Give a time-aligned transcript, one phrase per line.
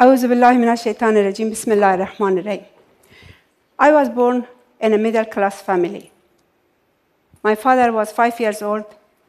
[0.00, 0.22] I was
[4.08, 4.46] born
[4.80, 6.12] in a middle class family.
[7.42, 8.84] My father was five years old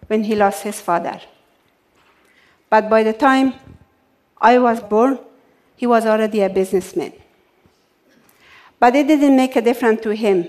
[0.06, 1.20] when he lost his father.
[2.70, 3.56] But by the time
[4.40, 5.18] I was born,
[5.76, 7.14] he was already a businessman.
[8.80, 10.48] But it didn't make a difference to him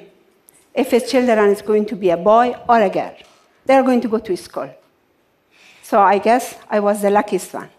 [0.74, 3.16] if his children is going to be a boy or a girl.
[3.64, 4.68] They are going to go to school.
[5.82, 7.70] So I guess I was the luckiest one.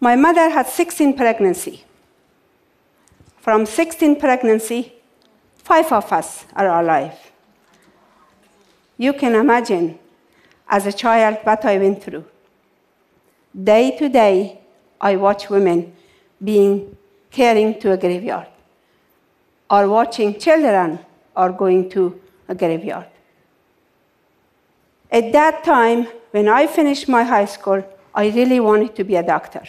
[0.00, 1.84] My mother had 16 pregnancy.
[3.38, 4.92] From 16 pregnancy,
[5.56, 7.18] five of us are alive.
[8.98, 9.98] You can imagine,
[10.68, 12.24] as a child, what I went through.
[13.54, 14.60] Day to day,
[15.00, 15.94] I watch women
[16.42, 16.96] being
[17.30, 18.48] caring to a graveyard,
[19.70, 20.98] or watching children
[21.34, 23.06] are going to a graveyard.
[25.10, 27.82] At that time, when I finished my high school,
[28.14, 29.62] I really wanted to be a doctor.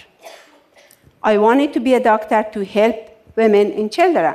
[1.28, 2.96] I wanted to be a doctor to help
[3.36, 4.34] women and children.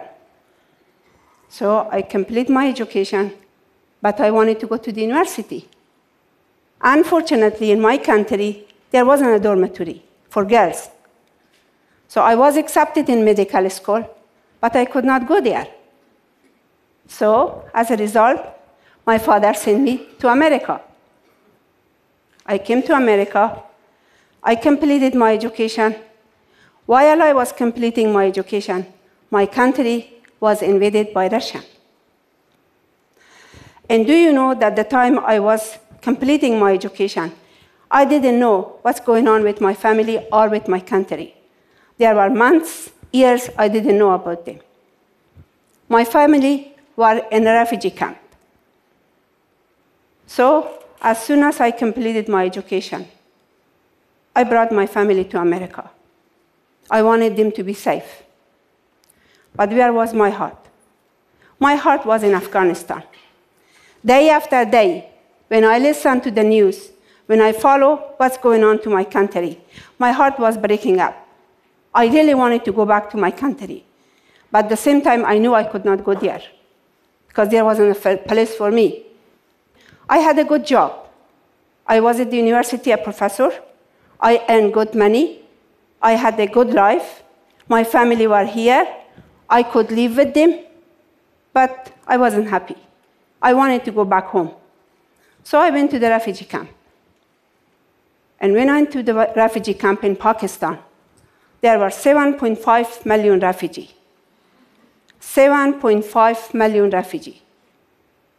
[1.48, 3.32] So I complete my education,
[4.02, 5.66] but I wanted to go to the university.
[6.82, 10.90] Unfortunately, in my country, there wasn't a dormitory for girls.
[12.08, 14.04] So I was accepted in medical school,
[14.60, 15.66] but I could not go there.
[17.08, 18.38] So, as a result,
[19.06, 20.78] my father sent me to America.
[22.44, 23.62] I came to America.
[24.42, 25.96] I completed my education.
[26.86, 28.86] While I was completing my education,
[29.30, 31.62] my country was invaded by Russia.
[33.88, 37.32] And do you know that the time I was completing my education,
[37.90, 41.34] I didn't know what's going on with my family or with my country.
[41.98, 44.60] There were months, years I didn't know about them.
[45.88, 48.18] My family were in a refugee camp.
[50.26, 53.06] So, as soon as I completed my education,
[54.34, 55.90] I brought my family to America.
[56.90, 58.22] I wanted them to be safe.
[59.54, 60.58] But where was my heart?
[61.58, 63.02] My heart was in Afghanistan.
[64.04, 65.10] Day after day,
[65.48, 66.90] when I listen to the news,
[67.26, 69.60] when I follow what's going on to my country,
[69.98, 71.14] my heart was breaking up.
[71.94, 73.84] I really wanted to go back to my country.
[74.50, 76.42] But at the same time, I knew I could not go there
[77.28, 79.04] because there wasn't a place for me.
[80.08, 81.06] I had a good job.
[81.86, 83.50] I was at the university a professor.
[84.20, 85.41] I earned good money.
[86.02, 87.22] I had a good life.
[87.68, 88.86] My family were here.
[89.48, 90.60] I could live with them.
[91.52, 92.76] But I wasn't happy.
[93.40, 94.50] I wanted to go back home.
[95.44, 96.70] So I went to the refugee camp.
[98.40, 100.78] And when I went to the refugee camp in Pakistan,
[101.60, 103.92] there were 7.5 million refugees.
[105.20, 107.40] 7.5 million refugees.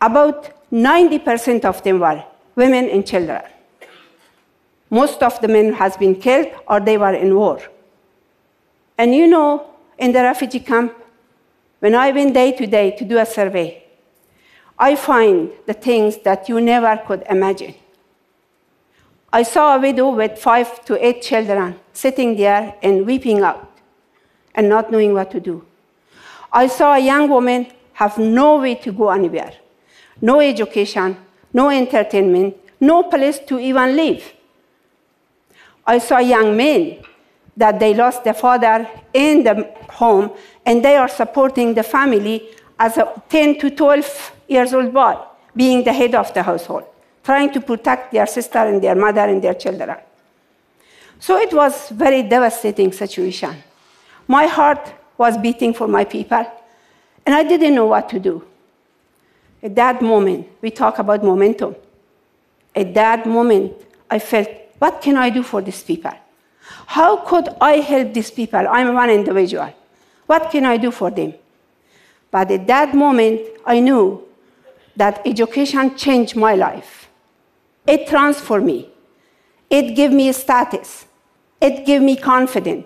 [0.01, 2.23] About 90% of them were
[2.55, 3.41] women and children.
[4.93, 7.59] Most of the men has been killed or they were in war.
[8.95, 9.65] And you know,
[9.97, 10.93] in the refugee camp,
[11.79, 13.83] when I went day to day to do a survey,
[14.77, 17.73] I find the things that you never could imagine.
[19.31, 23.67] I saw a widow with five to eight children sitting there and weeping out
[24.53, 25.65] and not knowing what to do.
[26.51, 29.53] I saw a young woman have no way to go anywhere,
[30.21, 31.17] no education,
[31.51, 34.32] no entertainment, no place to even live.
[35.85, 37.03] I saw young men
[37.57, 40.31] that they lost their father in the home
[40.65, 42.49] and they are supporting the family
[42.79, 45.15] as a 10 to 12 years old boy,
[45.55, 46.85] being the head of the household,
[47.23, 49.97] trying to protect their sister and their mother and their children.
[51.19, 53.55] So it was very devastating situation.
[54.27, 56.45] My heart was beating for my people,
[57.25, 58.43] and I didn't know what to do.
[59.61, 61.75] At that moment, we talk about momentum.
[62.75, 63.73] At that moment,
[64.09, 66.11] I felt, what can I do for these people?
[66.87, 68.65] How could I help these people?
[68.69, 69.73] I'm one individual.
[70.25, 71.33] What can I do for them?
[72.31, 74.23] But at that moment, I knew
[74.95, 77.09] that education changed my life.
[77.85, 78.89] It transformed me.
[79.69, 81.05] It gave me status.
[81.59, 82.85] It gave me confidence.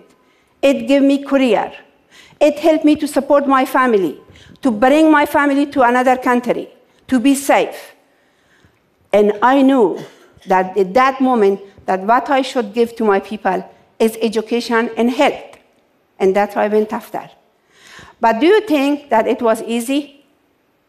[0.62, 1.72] It gave me career.
[2.40, 4.20] It helped me to support my family,
[4.62, 6.68] to bring my family to another country,
[7.08, 7.94] to be safe.
[9.12, 9.98] And I knew
[10.46, 13.64] that at that moment that what I should give to my people
[13.98, 15.56] is education and health.
[16.18, 17.30] And that's what I went after.
[18.20, 20.26] But do you think that it was easy?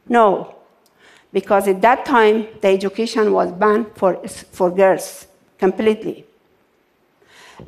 [0.10, 0.56] No.
[1.32, 4.20] Because at that time, the education was banned for,
[4.52, 6.26] for girls completely.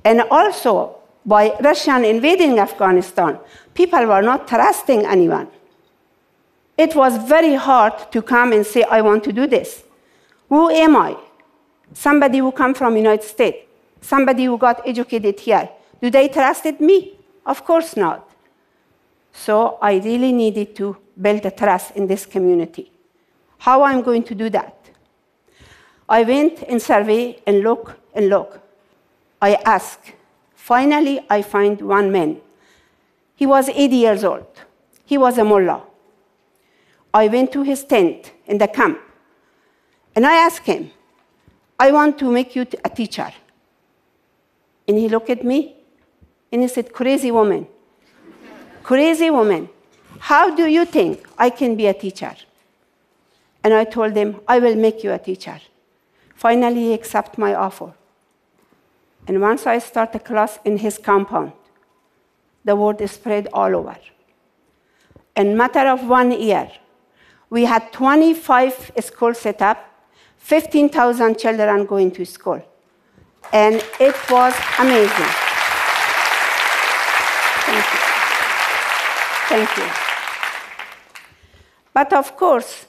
[0.04, 3.39] And also, by Russian invading Afghanistan,
[3.74, 5.48] people were not trusting anyone.
[6.77, 9.84] It was very hard to come and say, I want to do this.
[10.50, 11.16] Who am I?
[11.94, 13.58] Somebody who come from United States,
[14.02, 15.70] somebody who got educated here,
[16.02, 17.14] Do they trusted me?
[17.46, 18.28] Of course not.
[19.32, 22.92] So I really needed to build a trust in this community.
[23.60, 24.76] How I'm going to do that?
[26.10, 28.60] I went and survey and look and look.
[29.42, 30.14] I ask.
[30.56, 32.42] Finally, I find one man.
[33.36, 34.48] He was 80 years old.
[35.06, 35.84] He was a mullah.
[37.14, 39.00] I went to his tent in the camp
[40.16, 40.92] and I asked him,
[41.81, 43.33] I want to make you a teacher.
[44.88, 45.75] And he looked at me
[46.51, 47.66] and he said, Crazy woman,
[48.83, 49.68] crazy woman,
[50.19, 52.36] how do you think I can be a teacher?
[53.63, 55.60] And I told him, I will make you a teacher.
[56.36, 57.94] Finally, he accepted my offer.
[59.27, 61.51] And once I start a class in his compound,
[62.63, 63.98] the word spread all over.
[65.36, 66.69] In matter of one year,
[67.50, 69.91] we had 25 schools set up,
[70.42, 72.62] 15,000 children going to school.
[73.54, 75.32] And it was amazing.
[77.66, 78.00] Thank you.
[79.50, 79.88] Thank you.
[81.94, 82.86] But of course,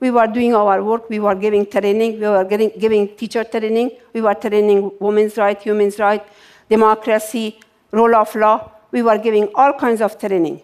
[0.00, 3.90] we were doing our work, we were giving training, we were getting, giving teacher training,
[4.12, 6.28] we were training women's rights, human's rights,
[6.68, 7.60] democracy,
[7.92, 8.70] rule of law.
[8.90, 10.62] We were giving all kinds of training.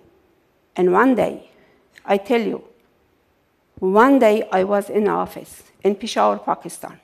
[0.77, 1.50] And one day,
[2.05, 2.65] I tell you,
[3.82, 7.00] one day I was in office in Peshawar, Pakistan.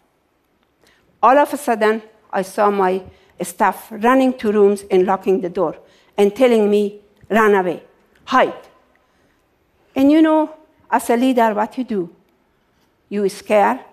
[1.21, 2.01] All of a sudden,
[2.33, 3.03] I saw my
[3.43, 5.77] staff running to rooms and locking the door
[6.17, 7.83] and telling me, run away,
[8.27, 8.55] hide.
[9.97, 10.55] And you know,
[10.89, 12.15] as a leader, what you do?
[13.09, 13.85] You scare.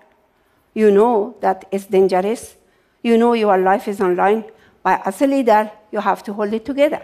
[0.75, 2.55] You know that it's dangerous.
[3.01, 4.45] You know your life is online.
[4.83, 7.03] But as a leader, you have to hold it together.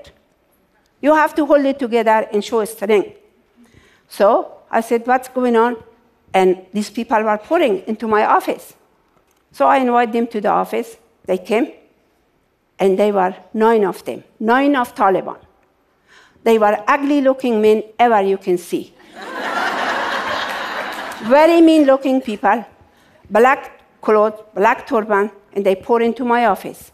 [1.01, 3.18] You have to hold it together and show strength.
[4.07, 5.76] So I said, What's going on?
[6.34, 8.74] And these people were pouring into my office.
[9.52, 10.98] So I invited them to the office.
[11.26, 11.74] They came,
[12.80, 15.38] and they were nine of them, nine of Taliban.
[16.44, 18.94] They were ugly looking men ever you can see.
[21.24, 22.66] Very mean looking people,
[23.30, 26.92] black clothes, black turban, and they pour into my office.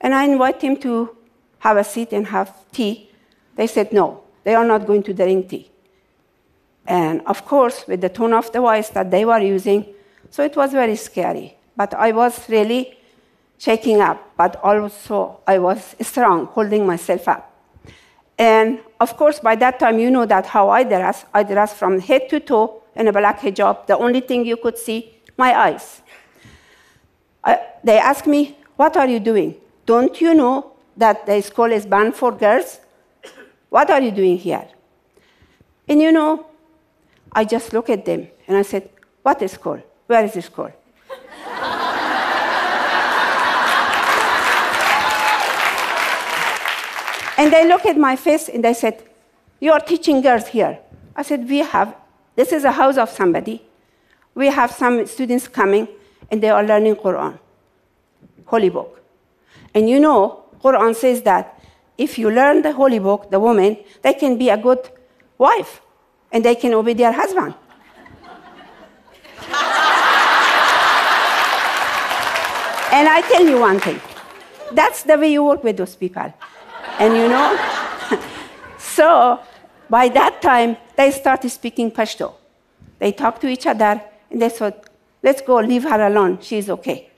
[0.00, 1.16] And I invite them to
[1.58, 3.10] have a seat and have tea.
[3.54, 5.70] They said no, they are not going to drink tea.
[6.86, 9.86] And of course, with the tone of the voice that they were using,
[10.30, 11.56] so it was very scary.
[11.76, 12.96] But I was really
[13.58, 17.52] shaking up, but also I was strong, holding myself up.
[18.38, 21.24] And of course, by that time, you know that how I dress.
[21.32, 23.86] I dress from head to toe in a black hijab.
[23.86, 26.02] The only thing you could see, my eyes.
[27.42, 29.56] I, they asked me, What are you doing?
[29.86, 32.80] Don't you know that the school is banned for girls?
[33.70, 34.68] What are you doing here?
[35.88, 36.46] And you know,
[37.32, 38.88] I just look at them and I said,
[39.22, 39.82] What is school?
[40.06, 40.70] Where is the school?
[47.38, 49.02] and they looked at my face and they said,
[49.60, 50.78] You are teaching girls here.
[51.14, 51.94] I said, We have
[52.36, 53.62] this is a house of somebody.
[54.34, 55.88] We have some students coming
[56.30, 57.38] and they are learning Quran,
[58.44, 59.00] holy book.
[59.74, 61.58] And you know, Quran says that
[61.96, 64.86] if you learn the holy book, the woman, they can be a good
[65.38, 65.80] wife
[66.32, 67.54] and they can obey their husband.
[72.92, 74.00] and I tell you one thing
[74.72, 76.32] that's the way you work with those people.
[76.98, 77.56] And you know,
[78.78, 79.40] so
[79.88, 82.34] by that time, they started speaking Pashto.
[82.98, 84.80] They talked to each other, and they said,
[85.22, 87.10] let's go, leave her alone, she's okay.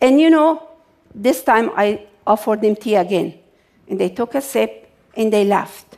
[0.00, 0.68] And you know,
[1.14, 3.34] this time I offered them tea again,
[3.88, 5.89] and they took a sip, and they laughed.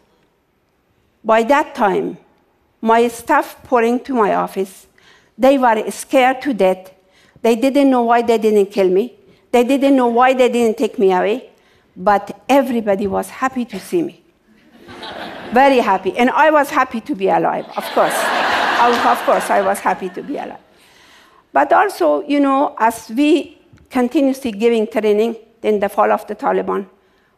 [1.25, 2.19] By that time,
[2.81, 4.87] my staff pouring to my office,
[5.39, 6.93] they were scared to death.
[7.43, 9.15] They didn't know why they didn't kill me.
[9.51, 11.51] They didn't know why they didn't take me away.
[11.97, 14.23] But everybody was happy to see me.
[15.53, 16.17] Very happy.
[16.17, 18.15] And I was happy to be alive, of course.
[18.81, 20.59] of course, I was happy to be alive.
[21.53, 23.59] But also, you know, as we
[23.91, 26.87] continuously giving training in the fall of the Taliban,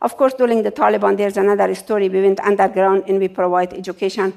[0.05, 2.11] of course, during the Taliban, there's another story.
[2.11, 4.35] We went underground and we provide education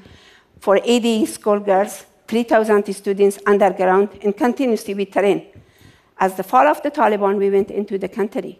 [0.60, 5.46] for 80 schoolgirls, 3,000 students underground, and continuously we train.
[6.18, 8.58] As the fall of the Taliban, we went into the country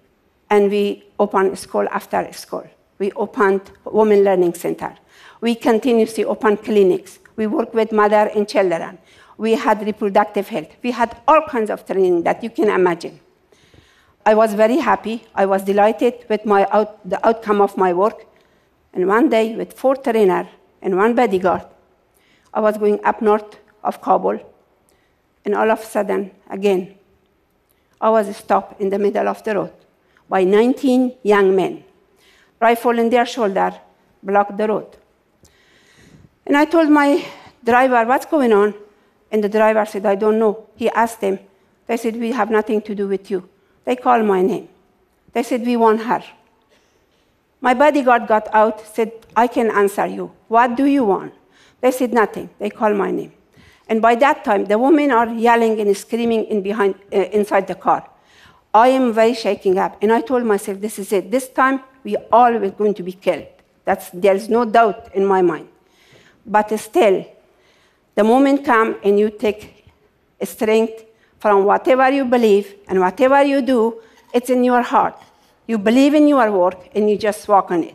[0.51, 2.69] and we opened school after school.
[2.99, 4.95] We opened Women Learning Center.
[5.41, 7.21] We continuously opened clinics.
[7.37, 8.99] We work with mother and children.
[9.39, 10.77] We had reproductive health.
[10.83, 13.19] We had all kinds of training that you can imagine.
[14.31, 15.25] I was very happy.
[15.35, 18.27] I was delighted with my out, the outcome of my work.
[18.93, 20.47] And one day, with four trainers
[20.83, 21.63] and one bodyguard,
[22.53, 24.39] I was going up north of Kabul.
[25.47, 26.97] And all of a sudden, again,
[28.03, 29.73] I was stopped in the middle of the road
[30.29, 31.85] by 19 young men.
[32.61, 33.81] Rifle in their shoulder,
[34.23, 34.95] blocked the road.
[36.45, 37.25] And I told my
[37.65, 38.75] driver, What's going on?
[39.33, 40.67] And the driver said, I don't know.
[40.77, 41.39] He asked them.
[41.87, 43.49] They said, We have nothing to do with you.
[43.89, 44.69] They called my name.
[45.33, 46.23] They said, We want her.
[47.63, 50.31] My bodyguard got out, said, I can answer you.
[50.49, 51.33] What do you want?
[51.81, 52.51] They said, Nothing.
[52.59, 53.33] They called my name.
[53.89, 57.77] And by that time, the women are yelling and screaming in behind, uh, inside the
[57.77, 58.07] car.
[58.75, 59.97] I am very shaking up.
[60.03, 61.31] And I told myself, This is it.
[61.31, 63.47] This time, we all were going to be killed.
[63.87, 65.67] That's, there's no doubt in my mind.
[66.45, 67.25] But still,
[68.15, 69.87] the moment comes and you take
[70.43, 71.08] strength
[71.39, 74.01] from whatever you believe and whatever you do,
[74.33, 75.17] it's in your heart.
[75.67, 77.95] You believe in your work and you just walk on it.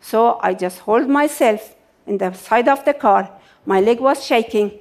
[0.00, 1.74] So I just hold myself
[2.06, 3.30] in the side of the car.
[3.66, 4.72] My leg was shaking,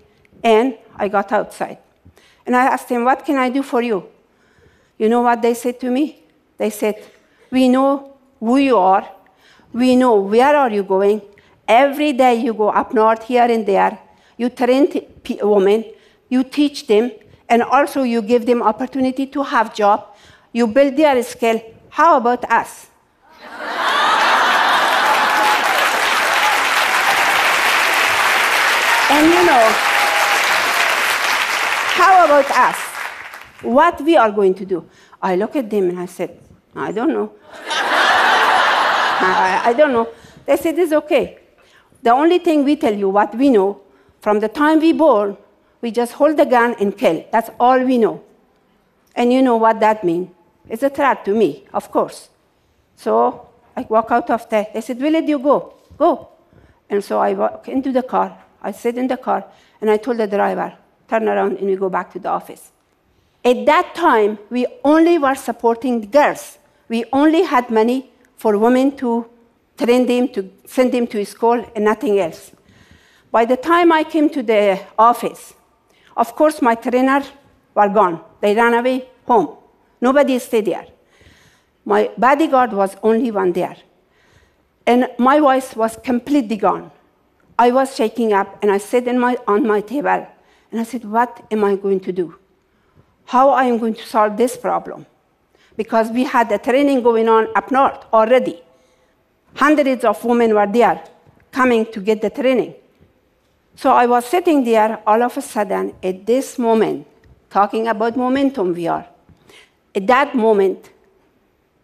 [0.44, 1.80] and I got outside.
[2.46, 4.06] And I asked him, What can I do for you?
[4.98, 6.24] You know what they said to me?
[6.58, 6.96] They said,
[7.52, 9.10] We know who you are.
[9.74, 11.22] We know where are you going.
[11.68, 14.00] Every day you go up north, here and there.
[14.38, 14.88] You train
[15.42, 15.86] women.
[16.30, 17.12] You teach them.
[17.50, 20.16] And also you give them opportunity to have job.
[20.52, 21.62] You build their skill.
[21.90, 22.88] How about us?
[29.10, 29.72] and you know,
[31.96, 32.76] how about us?
[33.62, 34.88] What we are going to do?
[35.22, 36.40] I look at them and I said,
[36.76, 37.32] I don't know.
[39.20, 40.10] I, I, don't know.
[40.46, 41.40] They said, it's okay.
[42.04, 43.82] The only thing we tell you, what we know,
[44.22, 45.38] from the time we born,
[45.88, 47.24] we just hold the gun and kill.
[47.32, 48.22] That's all we know.
[49.16, 50.28] And you know what that means.
[50.68, 52.28] It's a threat to me, of course.
[52.98, 54.68] So I walk out of there.
[54.74, 55.76] They said, did you go?
[55.98, 56.28] Go.
[56.90, 58.38] And so I walk into the car.
[58.62, 59.46] I sit in the car
[59.80, 60.74] and I told the driver,
[61.08, 62.74] turn around and we go back to the office.
[63.46, 66.58] At that time, we only were supporting the girls.
[66.90, 69.26] We only had money for women to
[69.78, 72.52] train them, to send them to school, and nothing else.
[73.32, 75.54] By the time I came to the office,
[76.18, 77.32] of course, my trainers
[77.76, 78.22] were gone.
[78.42, 79.56] They ran away home.
[80.02, 80.88] Nobody stayed there.
[81.86, 83.78] My bodyguard was only one there.
[84.86, 86.92] And my voice was completely gone.
[87.60, 90.28] I was shaking up, and I sat my, on my table,
[90.72, 92.36] and I said, What am I going to do?
[93.26, 95.06] How am I going to solve this problem?
[95.76, 98.62] Because we had a training going on up north already.
[99.56, 101.04] Hundreds of women were there
[101.52, 102.76] coming to get the training.
[103.78, 107.06] So I was sitting there all of a sudden at this moment,
[107.52, 109.08] talking about momentum we are.
[109.94, 110.90] At that moment,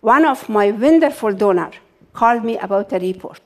[0.02, 1.76] one of my wonderful donors
[2.12, 3.42] called me about a report.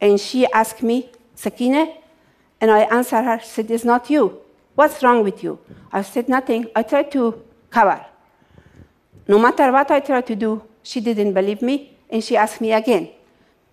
[0.00, 1.92] And she asked me, Sakena,
[2.60, 4.38] and I answered her, said, It's not you.
[4.76, 5.58] What's wrong with you?
[5.92, 6.68] I said, Nothing.
[6.76, 8.06] I tried to cover.
[9.26, 12.72] No matter what I tried to do, she didn't believe me, and she asked me
[12.72, 13.10] again,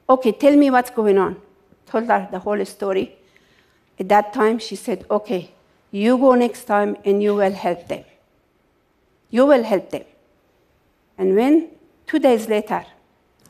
[0.09, 1.39] Okay, tell me what's going on.
[1.85, 3.13] Told her the whole story.
[3.99, 5.51] At that time, she said, Okay,
[5.91, 8.03] you go next time and you will help them.
[9.29, 10.03] You will help them.
[11.17, 11.69] And when,
[12.05, 12.85] two days later,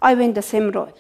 [0.02, 0.94] I went the same road.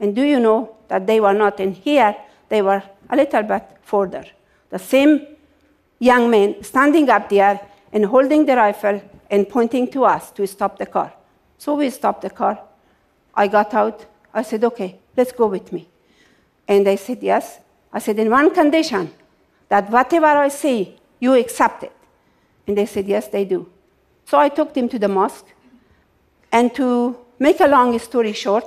[0.00, 2.16] And do you know that they were not in here,
[2.48, 4.24] they were a little bit further.
[4.70, 5.26] The same
[5.98, 7.60] young man standing up there
[7.92, 11.12] and holding the rifle and pointing to us to stop the car.
[11.58, 12.58] So we stopped the car.
[13.34, 14.06] I got out.
[14.32, 15.88] I said, okay, let's go with me.
[16.68, 17.60] And they said, yes.
[17.92, 19.12] I said, in one condition,
[19.68, 21.92] that whatever I say, you accept it.
[22.66, 23.68] And they said, yes, they do.
[24.24, 25.46] So I took them to the mosque.
[26.52, 28.64] And to make a long story short,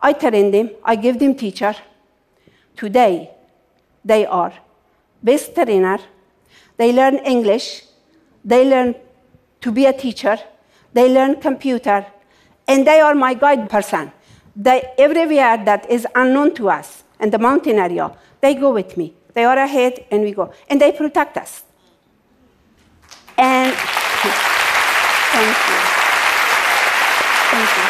[0.00, 1.74] I trained them, I gave them teacher.
[2.76, 3.30] Today,
[4.04, 4.52] they are
[5.22, 5.98] best trainer.
[6.76, 7.82] They learn English.
[8.44, 8.94] They learn
[9.62, 10.38] to be a teacher.
[10.92, 12.06] They learn computer.
[12.68, 14.12] And they are my guide person.
[14.54, 19.12] They, everywhere that is unknown to us in the mountain area, they go with me.
[19.34, 20.50] They are ahead and we go.
[20.68, 21.62] And they protect us.
[23.36, 24.30] And thank you.
[27.52, 27.84] Thank you.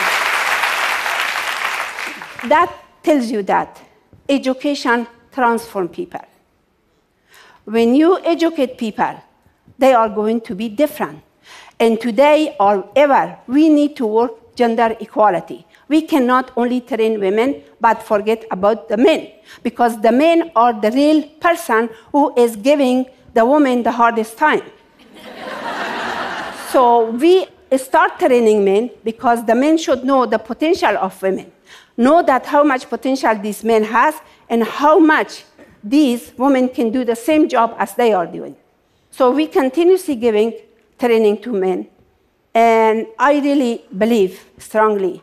[2.48, 3.80] That tells you that
[4.28, 6.20] education transforms people.
[7.64, 9.22] When you educate people,
[9.78, 11.22] they are going to be different.
[11.78, 15.64] And today or ever, we need to work gender equality.
[15.88, 19.30] We cannot only train women, but forget about the men,
[19.62, 24.62] because the men are the real person who is giving the woman the hardest time.
[26.72, 27.46] so we
[27.76, 31.52] start training men because the men should know the potential of women
[31.96, 34.14] know that how much potential this man has
[34.48, 35.44] and how much
[35.82, 38.56] these women can do the same job as they are doing.
[39.10, 40.52] So we continuously giving
[40.98, 41.88] training to men
[42.56, 45.22] And I really believe strongly.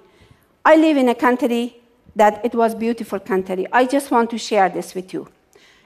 [0.64, 1.82] I live in a country
[2.16, 3.66] that it was beautiful country.
[3.72, 5.28] I just want to share this with you.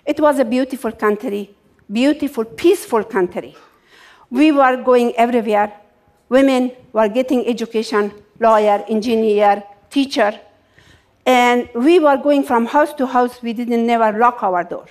[0.06, 1.56] It was a beautiful country,
[1.90, 3.56] beautiful, peaceful country.
[4.30, 5.72] We were going everywhere.
[6.28, 8.12] Women were getting education,
[8.42, 10.38] lawyer, engineer, teacher.
[11.26, 13.42] And we were going from house to house.
[13.42, 14.88] We didn't never lock our door.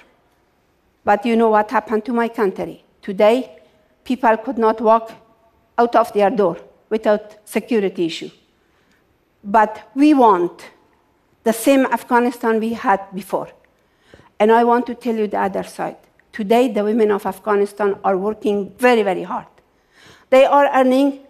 [1.05, 2.83] But you know what happened to my country?
[3.03, 3.59] Today,
[4.05, 5.13] people could not walk
[5.79, 8.31] out of their door without security issue.
[9.43, 10.71] But we want
[11.45, 13.49] the same Afghanistan we had before.
[14.39, 15.97] And I want to tell you the other side.
[16.33, 19.47] Today, the women of Afghanistan are working very, very hard.
[20.29, 21.21] They are earning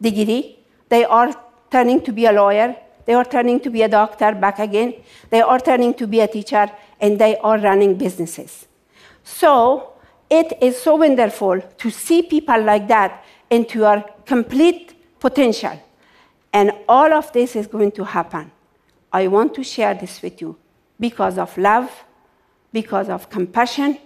[0.00, 0.58] degree.
[0.88, 1.34] They are
[1.70, 2.76] turning to be a lawyer.
[3.04, 4.94] They are turning to be a doctor back again.
[5.28, 6.70] They are turning to be a teacher,
[7.00, 8.66] and they are running businesses.
[9.24, 9.92] So
[10.30, 15.80] it is so wonderful to see people like that into your complete potential.
[16.52, 18.50] And all of this is going to happen.
[19.12, 20.56] I want to share this with you
[20.98, 21.90] because of love,
[22.72, 23.98] because of compassion,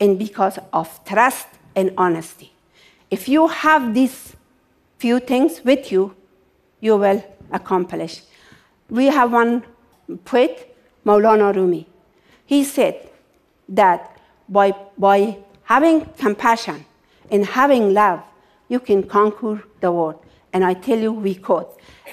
[0.00, 2.52] and because of trust and honesty.
[3.10, 4.34] If you have these
[4.98, 6.14] few things with you,
[6.80, 8.22] you will accomplish.
[8.88, 9.64] We have one
[10.24, 11.86] poet, Maulana Rumi.
[12.46, 13.08] He said
[13.68, 14.18] that
[14.48, 16.84] by, by having compassion
[17.30, 18.22] and having love,
[18.70, 20.24] you can conquer the world.
[20.54, 21.66] And I tell you, we could.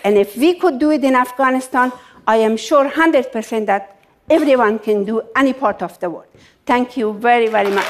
[0.03, 1.93] And if we could do it in Afghanistan,
[2.27, 6.27] I am sure 100% that everyone can do any part of the world.
[6.65, 7.87] Thank you very, very much.